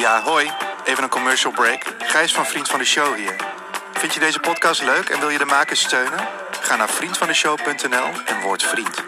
[0.00, 0.50] Ja, hoi.
[0.84, 1.94] Even een commercial break.
[1.98, 3.36] Gijs van Vriend van de Show hier.
[3.92, 6.18] Vind je deze podcast leuk en wil je de makers steunen?
[6.50, 9.04] Ga naar vriendvandeshow.nl en word vriend.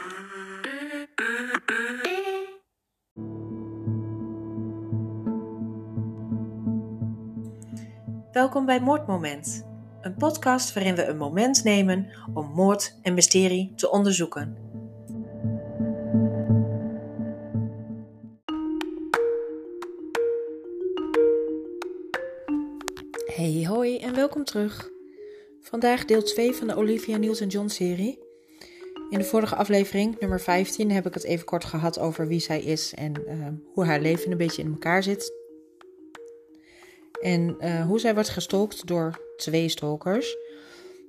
[8.33, 9.66] Welkom bij Moordmoment,
[10.01, 14.71] een podcast waarin we een moment nemen om moord en mysterie te onderzoeken.
[23.42, 24.91] Hey, hoi en welkom terug.
[25.60, 28.19] Vandaag deel 2 van de Olivia Newton-John serie.
[29.10, 32.60] In de vorige aflevering, nummer 15, heb ik het even kort gehad over wie zij
[32.60, 35.33] is en uh, hoe haar leven een beetje in elkaar zit.
[37.20, 40.36] En uh, hoe zij wordt gestalkt door twee stalkers.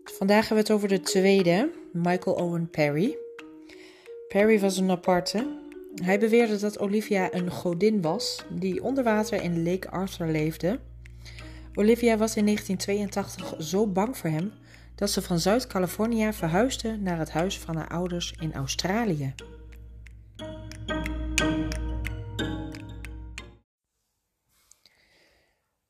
[0.03, 3.17] Vandaag hebben we het over de tweede, Michael Owen Perry.
[4.27, 5.59] Perry was een aparte.
[6.03, 10.79] Hij beweerde dat Olivia een godin was die onder water in Lake Arthur leefde.
[11.75, 14.53] Olivia was in 1982 zo bang voor hem
[14.95, 19.33] dat ze van Zuid-Californië verhuisde naar het huis van haar ouders in Australië.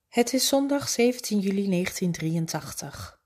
[0.08, 3.22] Het is zondag 17 juli 1983.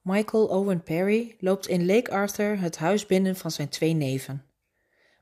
[0.00, 4.44] Michael Owen Perry loopt in Lake Arthur het huis binnen van zijn twee neven.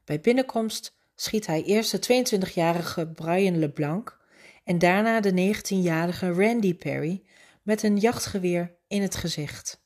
[0.05, 4.20] Bij binnenkomst schiet hij eerst de 22-jarige Brian LeBlanc
[4.65, 7.23] en daarna de 19-jarige Randy Perry
[7.63, 9.85] met een jachtgeweer in het gezicht.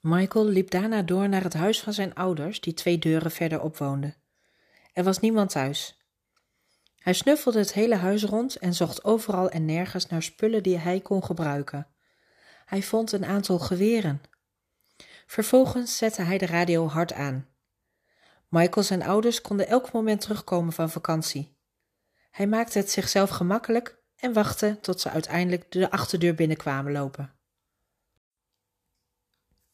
[0.00, 4.14] Michael liep daarna door naar het huis van zijn ouders, die twee deuren verderop woonden.
[4.92, 6.04] Er was niemand thuis.
[6.98, 11.00] Hij snuffelde het hele huis rond en zocht overal en nergens naar spullen die hij
[11.00, 11.86] kon gebruiken.
[12.64, 14.20] Hij vond een aantal geweren.
[15.26, 17.48] Vervolgens zette hij de radio hard aan.
[18.48, 21.58] Michael zijn ouders konden elk moment terugkomen van vakantie.
[22.30, 27.32] Hij maakte het zichzelf gemakkelijk en wachtte tot ze uiteindelijk de achterdeur binnenkwamen lopen.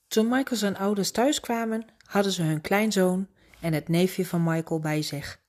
[0.09, 3.29] Toen Michael zijn ouders thuis kwamen, hadden ze hun kleinzoon
[3.61, 5.41] en het neefje van Michael bij zich,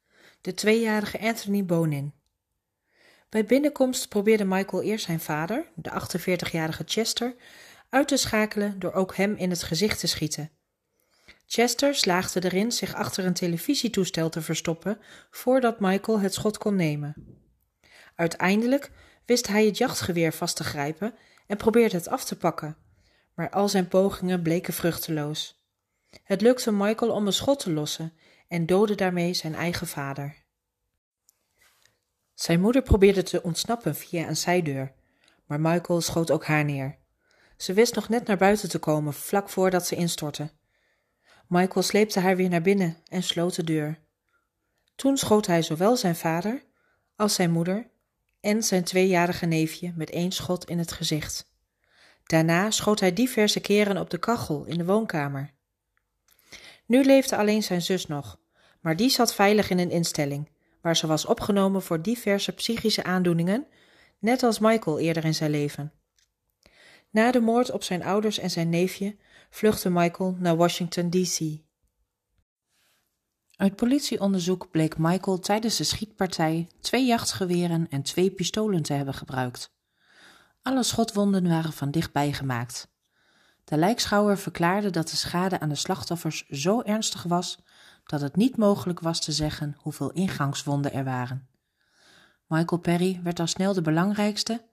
[0.42, 2.14] de tweejarige Anthony Bonin.
[3.30, 7.36] Bij binnenkomst probeerde Michael eerst zijn vader, de 48-jarige Chester,
[7.90, 10.57] uit te schakelen door ook hem in het gezicht te schieten.
[11.50, 15.00] Chester slaagde erin zich achter een televisietoestel te verstoppen
[15.30, 17.16] voordat Michael het schot kon nemen.
[18.16, 18.92] Uiteindelijk
[19.26, 21.14] wist hij het jachtgeweer vast te grijpen
[21.48, 22.78] en probeerde het af te pakken,
[23.34, 25.66] maar al zijn pogingen bleken vruchteloos.
[26.24, 28.14] Het lukte Michael om een schot te lossen
[28.48, 30.36] en doodde daarmee zijn eigen vader.
[32.34, 34.94] Zijn moeder probeerde te ontsnappen via een zijdeur,
[35.46, 36.98] maar Michael schoot ook haar neer.
[37.58, 40.57] Ze wist nog net naar buiten te komen vlak voordat ze instortte.
[41.48, 44.00] Michael sleepte haar weer naar binnen en sloot de deur.
[44.96, 46.64] Toen schoot hij zowel zijn vader
[47.16, 47.88] als zijn moeder
[48.40, 51.52] en zijn tweejarige neefje met één schot in het gezicht.
[52.24, 55.54] Daarna schoot hij diverse keren op de kachel in de woonkamer.
[56.86, 58.40] Nu leefde alleen zijn zus nog,
[58.82, 60.50] maar die zat veilig in een instelling,
[60.82, 63.68] waar ze was opgenomen voor diverse psychische aandoeningen,
[64.20, 65.92] net als Michael eerder in zijn leven.
[67.10, 69.16] Na de moord op zijn ouders en zijn neefje
[69.50, 71.66] vluchtte Michael naar Washington, D.C.
[73.56, 79.76] Uit politieonderzoek bleek Michael tijdens de schietpartij twee jachtgeweren en twee pistolen te hebben gebruikt.
[80.62, 82.92] Alle schotwonden waren van dichtbij gemaakt.
[83.64, 87.60] De lijkschouwer verklaarde dat de schade aan de slachtoffers zo ernstig was
[88.04, 91.50] dat het niet mogelijk was te zeggen hoeveel ingangswonden er waren.
[92.48, 94.66] Michael Perry werd al snel de belangrijkste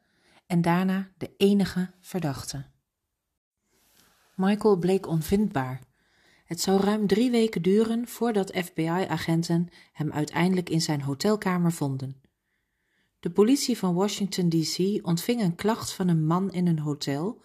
[0.46, 2.64] en daarna de enige verdachte.
[4.34, 5.80] Michael bleek onvindbaar.
[6.44, 12.20] Het zou ruim drie weken duren voordat FBI-agenten hem uiteindelijk in zijn hotelkamer vonden.
[13.20, 15.06] De politie van Washington, D.C.
[15.06, 17.42] ontving een klacht van een man in een hotel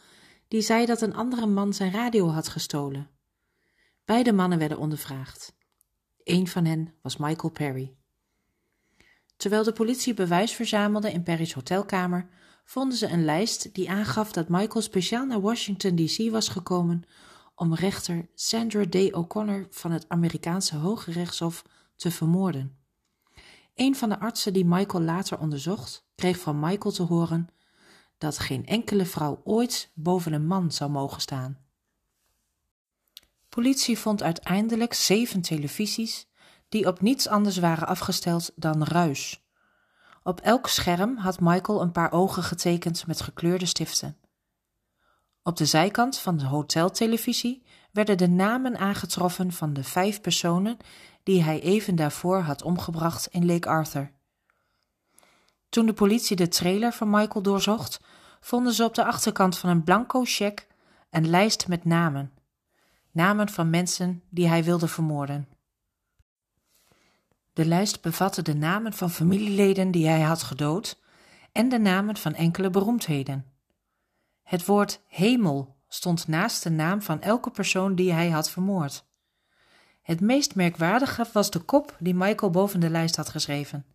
[0.48, 3.10] die zei dat een andere man zijn radio had gestolen.
[4.06, 5.56] Beide mannen werden ondervraagd.
[6.24, 7.94] Een van hen was Michael Perry.
[9.38, 12.30] Terwijl de politie bewijs verzamelde in Perry's hotelkamer,
[12.70, 16.32] vonden ze een lijst die aangaf dat Michael speciaal naar Washington D.C.
[16.32, 17.04] was gekomen
[17.56, 21.64] om rechter Sandra Day O'Connor van het Amerikaanse Hoge Rechtshof
[21.96, 22.78] te vermoorden.
[23.76, 27.48] Een van de artsen die Michael later onderzocht, kreeg van Michael te horen
[28.18, 31.58] dat geen enkele vrouw ooit boven een man zou mogen staan.
[33.50, 36.28] Politie vond uiteindelijk zeven televisies
[36.68, 39.49] die op niets anders waren afgesteld dan ruis.
[40.24, 44.18] Op elk scherm had Michael een paar ogen getekend met gekleurde stiften.
[45.44, 50.78] Op de zijkant van de hoteltelevisie werden de namen aangetroffen van de vijf personen
[51.24, 54.12] die hij even daarvoor had omgebracht in Lake Arthur.
[55.70, 58.00] Toen de politie de trailer van Michael doorzocht,
[58.40, 60.66] vonden ze op de achterkant van een blanco cheque
[61.10, 62.32] een lijst met namen.
[63.12, 65.48] Namen van mensen die hij wilde vermoorden.
[67.60, 71.00] De lijst bevatte de namen van familieleden die hij had gedood
[71.52, 73.46] en de namen van enkele beroemdheden.
[74.44, 79.06] Het woord hemel stond naast de naam van elke persoon die hij had vermoord.
[80.02, 83.86] Het meest merkwaardige was de kop die Michael boven de lijst had geschreven.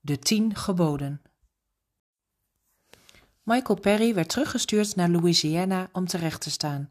[0.00, 1.22] De tien geboden.
[3.42, 6.90] Michael Perry werd teruggestuurd naar Louisiana om terecht te staan.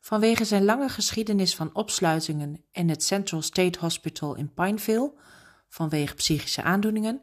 [0.00, 5.12] Vanwege zijn lange geschiedenis van opsluitingen in het Central State Hospital in Pineville,
[5.68, 7.20] vanwege psychische aandoeningen,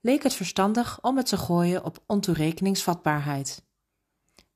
[0.00, 3.64] leek het verstandig om het te gooien op ontoerekeningsvatbaarheid.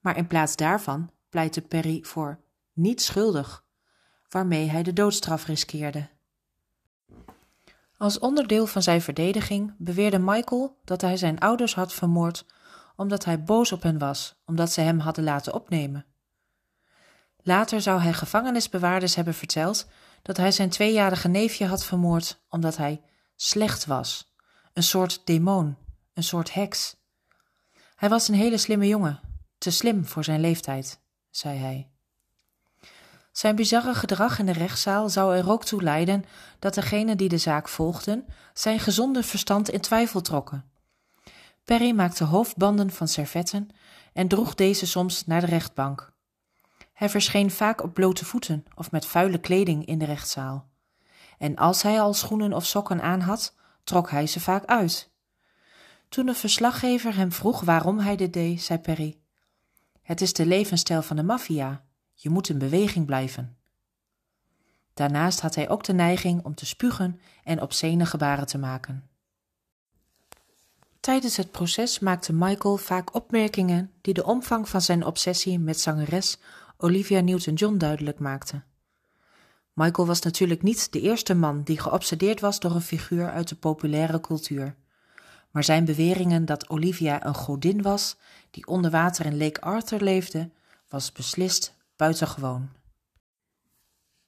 [0.00, 2.40] Maar in plaats daarvan pleitte Perry voor
[2.72, 3.64] niet schuldig,
[4.28, 6.08] waarmee hij de doodstraf riskeerde.
[7.96, 12.44] Als onderdeel van zijn verdediging beweerde Michael dat hij zijn ouders had vermoord
[12.98, 16.06] omdat hij boos op hen was, omdat ze hem hadden laten opnemen.
[17.48, 19.86] Later zou hij gevangenisbewaarders hebben verteld
[20.22, 23.00] dat hij zijn tweejarige neefje had vermoord omdat hij
[23.36, 24.34] slecht was,
[24.72, 25.76] een soort demon,
[26.14, 26.96] een soort heks.
[27.96, 29.20] Hij was een hele slimme jongen,
[29.58, 31.00] te slim voor zijn leeftijd,
[31.30, 31.90] zei hij.
[33.32, 36.24] Zijn bizarre gedrag in de rechtszaal zou er ook toe leiden
[36.58, 40.70] dat degenen die de zaak volgden zijn gezonde verstand in twijfel trokken.
[41.64, 43.68] Perry maakte hoofdbanden van servetten
[44.12, 46.16] en droeg deze soms naar de rechtbank.
[46.98, 50.68] Hij verscheen vaak op blote voeten of met vuile kleding in de rechtszaal.
[51.38, 53.54] En als hij al schoenen of sokken aan had,
[53.84, 55.10] trok hij ze vaak uit.
[56.08, 59.18] Toen de verslaggever hem vroeg waarom hij dit deed, zei Perry:
[60.02, 61.84] Het is de levensstijl van de maffia.
[62.14, 63.56] Je moet in beweging blijven.
[64.94, 69.08] Daarnaast had hij ook de neiging om te spugen en obscene gebaren te maken.
[71.00, 76.38] Tijdens het proces maakte Michael vaak opmerkingen die de omvang van zijn obsessie met zangeres
[76.80, 78.64] Olivia Newton-John duidelijk maakten.
[79.72, 83.54] Michael was natuurlijk niet de eerste man die geobsedeerd was door een figuur uit de
[83.54, 84.76] populaire cultuur.
[85.50, 88.16] Maar zijn beweringen dat Olivia een godin was
[88.50, 90.50] die onder water in Lake Arthur leefde,
[90.88, 92.68] was beslist buitengewoon.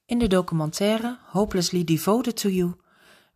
[0.06, 2.75] In de documentaire Hopelessly Devoted to You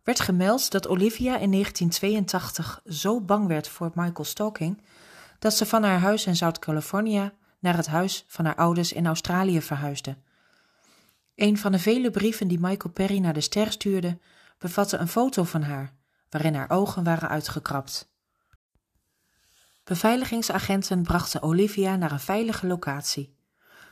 [0.03, 4.81] werd gemeld dat Olivia in 1982 zo bang werd voor Michael stalking
[5.39, 7.31] dat ze van haar huis in Zuid-Californië
[7.65, 10.17] naar het huis van haar ouders in Australië verhuisde.
[11.35, 14.19] Een van de vele brieven die Michael Perry naar de ster stuurde,
[14.57, 15.93] bevatte een foto van haar,
[16.29, 18.13] waarin haar ogen waren uitgekrapt.
[19.83, 23.35] Beveiligingsagenten brachten Olivia naar een veilige locatie.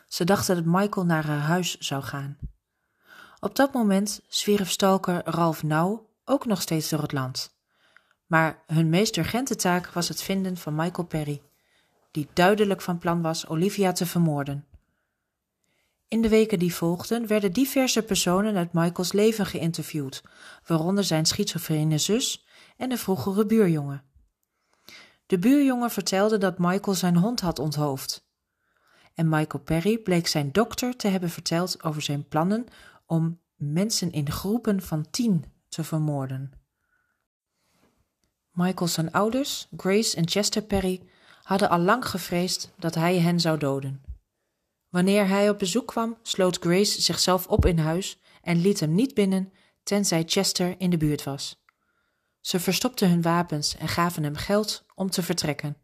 [0.08, 2.38] Ze dachten dat Michael naar haar huis zou gaan.
[3.40, 7.56] Op dat moment zwierf stalker Ralph Nauw ook nog steeds door het land.
[8.25, 11.42] Maar hun meest urgente taak was het vinden van Michael Perry,
[12.13, 14.65] die duidelijk van plan was Olivia te vermoorden.
[16.07, 20.24] In de weken die volgden werden diverse personen uit Michaels leven geïnterviewd,
[20.65, 22.45] waaronder zijn schizofrene zus
[22.77, 24.04] en de vroegere buurjongen.
[25.25, 28.27] De buurjongen vertelde dat Michael zijn hond had onthoofd.
[29.13, 32.65] En Michael Perry bleek zijn dokter te hebben verteld over zijn plannen
[33.06, 36.51] om mensen in groepen van tien te vermoorden.
[38.51, 41.01] Michael's ouders, Grace en Chester Perry,
[41.43, 44.03] hadden al lang gevreesd dat hij hen zou doden.
[44.89, 49.13] Wanneer hij op bezoek kwam, sloot Grace zichzelf op in huis en liet hem niet
[49.13, 51.62] binnen tenzij Chester in de buurt was.
[52.39, 55.77] Ze verstopten hun wapens en gaven hem geld om te vertrekken.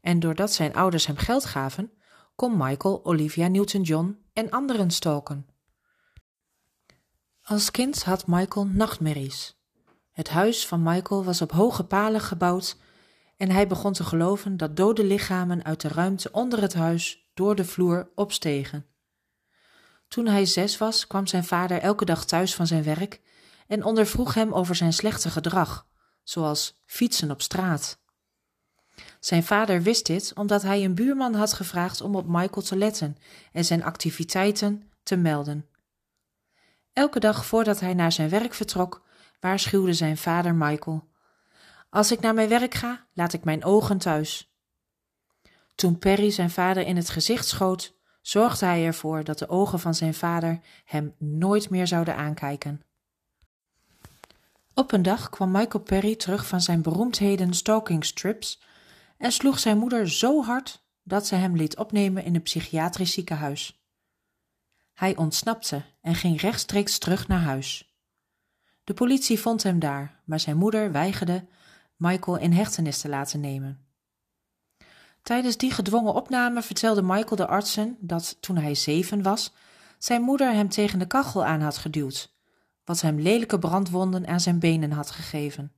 [0.00, 1.92] En doordat zijn ouders hem geld gaven,
[2.34, 5.46] kon Michael Olivia Newton-John en anderen stoken.
[7.42, 9.56] Als kind had Michael nachtmerries.
[10.10, 12.76] Het huis van Michael was op hoge palen gebouwd
[13.36, 17.54] en hij begon te geloven dat dode lichamen uit de ruimte onder het huis door
[17.54, 18.86] de vloer opstegen.
[20.08, 23.20] Toen hij zes was, kwam zijn vader elke dag thuis van zijn werk
[23.66, 25.86] en ondervroeg hem over zijn slechte gedrag,
[26.22, 27.98] zoals fietsen op straat.
[29.20, 33.16] Zijn vader wist dit omdat hij een buurman had gevraagd om op Michael te letten
[33.52, 35.68] en zijn activiteiten te melden.
[36.92, 39.06] Elke dag voordat hij naar zijn werk vertrok,
[39.40, 41.08] waarschuwde zijn vader Michael.
[41.96, 44.54] Als ik naar mijn werk ga, laat ik mijn ogen thuis.
[45.74, 49.94] Toen Perry zijn vader in het gezicht schoot, zorgde hij ervoor dat de ogen van
[49.94, 52.82] zijn vader hem nooit meer zouden aankijken.
[54.74, 58.62] Op een dag kwam Michael Perry terug van zijn beroemdheden stalking strips
[59.18, 63.84] en sloeg zijn moeder zo hard dat ze hem liet opnemen in een psychiatrisch ziekenhuis.
[64.94, 67.96] Hij ontsnapte en ging rechtstreeks terug naar huis.
[68.84, 71.46] De politie vond hem daar, maar zijn moeder weigerde
[71.96, 73.86] Michael in hechtenis te laten nemen.
[75.22, 79.52] Tijdens die gedwongen opname vertelde Michael de artsen dat toen hij zeven was,
[79.98, 82.34] zijn moeder hem tegen de kachel aan had geduwd,
[82.84, 85.72] wat hem lelijke brandwonden aan zijn benen had gegeven.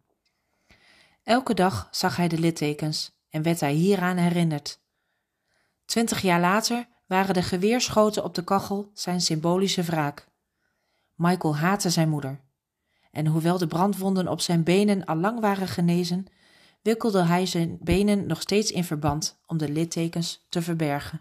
[1.22, 4.80] Elke dag zag hij de littekens en werd hij hieraan herinnerd.
[5.84, 10.28] Twintig jaar later waren de geweerschoten op de kachel zijn symbolische wraak.
[11.14, 12.40] Michael haatte zijn moeder.
[13.18, 16.26] En hoewel de brandwonden op zijn benen al lang waren genezen,
[16.82, 21.20] wikkelde hij zijn benen nog steeds in verband om de littekens te verbergen.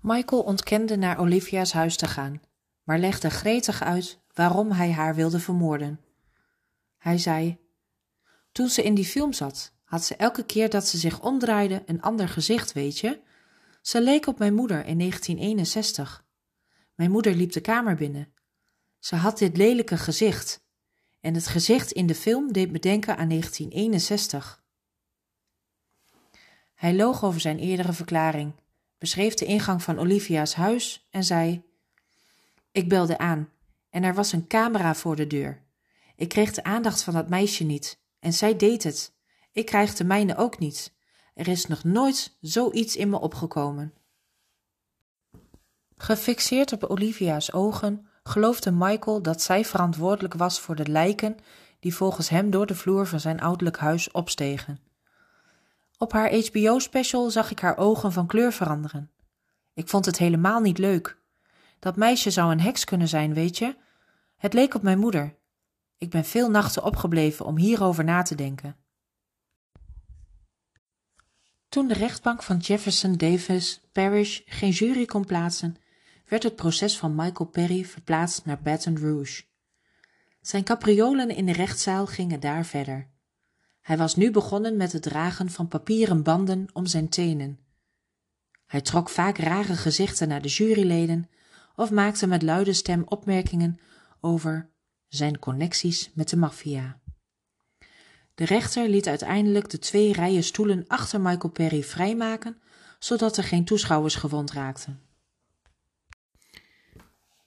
[0.00, 2.40] Michael ontkende naar Olivia's huis te gaan,
[2.82, 6.00] maar legde gretig uit waarom hij haar wilde vermoorden.
[6.98, 7.58] Hij zei:
[8.52, 12.02] Toen ze in die film zat, had ze elke keer dat ze zich omdraaide een
[12.02, 13.20] ander gezicht, weet je?
[13.82, 16.24] Ze leek op mijn moeder in 1961.
[16.94, 18.32] Mijn moeder liep de kamer binnen.
[19.00, 20.64] Ze had dit lelijke gezicht.
[21.20, 24.64] En het gezicht in de film deed me denken aan 1961.
[26.74, 28.52] Hij loog over zijn eerdere verklaring,
[28.98, 31.62] beschreef de ingang van Olivia's huis en zei:
[32.72, 33.52] Ik belde aan
[33.90, 35.62] en er was een camera voor de deur.
[36.16, 39.12] Ik kreeg de aandacht van dat meisje niet en zij deed het.
[39.52, 40.92] Ik krijg de mijne ook niet.
[41.34, 43.94] Er is nog nooit zoiets in me opgekomen.
[45.96, 51.36] Gefixeerd op Olivia's ogen geloofde Michael dat zij verantwoordelijk was voor de lijken
[51.80, 54.80] die volgens hem door de vloer van zijn ouderlijk huis opstegen.
[55.98, 59.10] Op haar HBO-special zag ik haar ogen van kleur veranderen.
[59.74, 61.18] Ik vond het helemaal niet leuk.
[61.78, 63.76] Dat meisje zou een heks kunnen zijn, weet je?
[64.36, 65.34] Het leek op mijn moeder.
[65.98, 68.76] Ik ben veel nachten opgebleven om hierover na te denken.
[71.68, 75.76] Toen de rechtbank van Jefferson Davis Parish geen jury kon plaatsen,
[76.30, 79.42] werd het proces van Michael Perry verplaatst naar Baton Rouge.
[80.40, 83.08] Zijn capriolen in de rechtszaal gingen daar verder.
[83.80, 87.58] Hij was nu begonnen met het dragen van papieren banden om zijn tenen.
[88.66, 91.30] Hij trok vaak rare gezichten naar de juryleden
[91.76, 93.80] of maakte met luide stem opmerkingen
[94.20, 94.70] over
[95.08, 97.00] zijn connecties met de maffia.
[98.34, 102.60] De rechter liet uiteindelijk de twee rijen stoelen achter Michael Perry vrijmaken,
[102.98, 105.09] zodat er geen toeschouwers gewond raakten.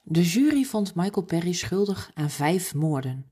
[0.06, 3.32] De jury vond Michael Perry schuldig aan vijf moorden.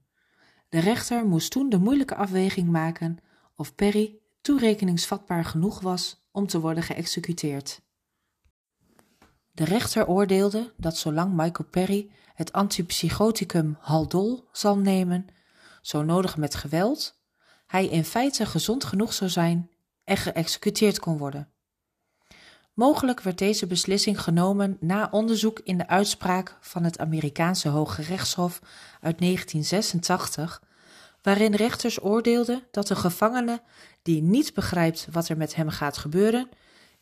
[0.70, 3.18] De rechter moest toen de moeilijke afweging maken
[3.56, 7.82] of Perry toerekeningsvatbaar genoeg was om te worden geëxecuteerd.
[9.52, 15.28] De rechter oordeelde dat zolang Michael Perry het antipsychoticum Haldol zal nemen,
[15.82, 17.22] zo nodig met geweld,
[17.68, 19.70] hij in feite gezond genoeg zou zijn
[20.04, 21.52] en geëxecuteerd kon worden.
[22.74, 28.60] Mogelijk werd deze beslissing genomen na onderzoek in de uitspraak van het Amerikaanse Hoge Rechtshof
[29.02, 30.64] uit 1986,
[31.22, 33.62] waarin rechters oordeelden dat een gevangene
[34.02, 36.50] die niet begrijpt wat er met hem gaat gebeuren,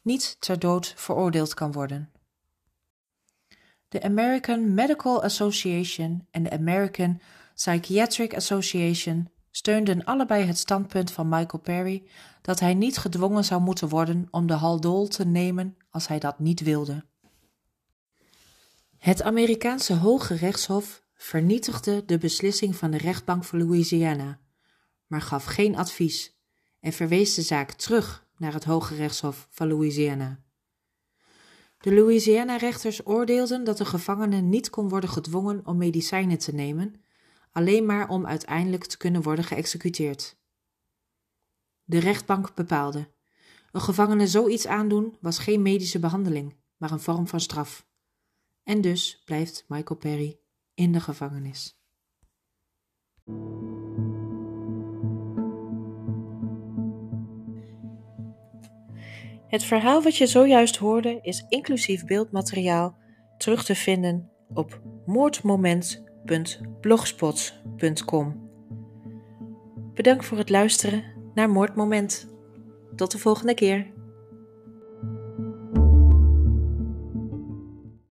[0.02, 2.12] niet ter dood veroordeeld kan worden.
[3.88, 7.22] De American Medical Association en de American
[7.56, 12.04] Psychiatric Association steunden allebei het standpunt van Michael Perry
[12.42, 16.40] dat hij niet gedwongen zou moeten worden om de haldol te nemen als hij dat
[16.40, 17.06] niet wilde.
[18.98, 24.40] Het Amerikaanse Hoge Rechtshof vernietigde de beslissing van de rechtbank van Louisiana,
[25.08, 26.38] maar gaf geen advies
[26.80, 30.40] en verwees de zaak terug naar het Hoge Rechtshof van Louisiana.
[31.78, 37.02] De Louisiana-rechters oordeelden dat de gevangene niet kon worden gedwongen om medicijnen te nemen
[37.52, 40.38] alleen maar om uiteindelijk te kunnen worden geëxecuteerd.
[41.84, 43.12] De rechtbank bepaalde:
[43.72, 47.88] een gevangene zoiets aandoen was geen medische behandeling, maar een vorm van straf.
[48.64, 50.40] En dus blijft Michael Perry
[50.74, 51.78] in de gevangenis.
[59.48, 62.98] Het verhaal wat je zojuist hoorde is inclusief beeldmateriaal
[63.38, 68.50] terug te vinden op moordmoment www.blogspot.com.
[69.94, 72.28] Bedankt voor het luisteren naar Moordmoment.
[72.96, 73.88] Tot de volgende keer.